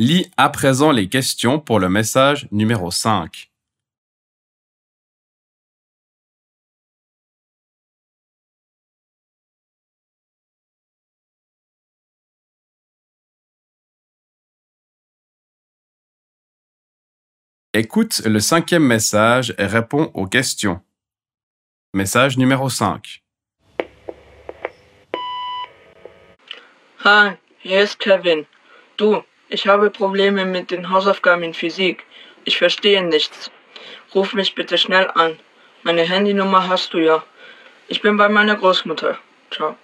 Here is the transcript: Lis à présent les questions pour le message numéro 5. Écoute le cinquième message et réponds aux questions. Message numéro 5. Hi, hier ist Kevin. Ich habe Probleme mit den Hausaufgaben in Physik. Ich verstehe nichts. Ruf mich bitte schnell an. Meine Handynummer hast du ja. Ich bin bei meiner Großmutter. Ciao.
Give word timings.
Lis 0.00 0.30
à 0.36 0.48
présent 0.48 0.92
les 0.92 1.08
questions 1.08 1.58
pour 1.58 1.80
le 1.80 1.88
message 1.88 2.46
numéro 2.52 2.92
5. 2.92 3.50
Écoute 17.74 18.22
le 18.24 18.38
cinquième 18.38 18.84
message 18.84 19.52
et 19.58 19.66
réponds 19.66 20.12
aux 20.14 20.28
questions. 20.28 20.80
Message 21.92 22.38
numéro 22.38 22.68
5. 22.68 23.24
Hi, 27.04 27.36
hier 27.64 27.82
ist 27.82 27.98
Kevin. 27.98 28.46
Ich 29.48 29.66
habe 29.66 29.90
Probleme 29.90 30.44
mit 30.44 30.70
den 30.70 30.90
Hausaufgaben 30.90 31.42
in 31.42 31.54
Physik. 31.54 32.04
Ich 32.44 32.58
verstehe 32.58 33.02
nichts. 33.02 33.50
Ruf 34.14 34.34
mich 34.34 34.54
bitte 34.54 34.76
schnell 34.76 35.10
an. 35.14 35.38
Meine 35.82 36.02
Handynummer 36.02 36.68
hast 36.68 36.92
du 36.92 36.98
ja. 36.98 37.22
Ich 37.88 38.02
bin 38.02 38.16
bei 38.16 38.28
meiner 38.28 38.56
Großmutter. 38.56 39.18
Ciao. 39.50 39.76